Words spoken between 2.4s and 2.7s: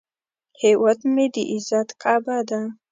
ده